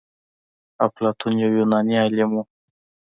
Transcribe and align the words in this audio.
افلاطون 0.87 1.33
يو 1.43 1.51
يوناني 1.57 1.95
عالم 2.01 2.29
و. 2.33 2.37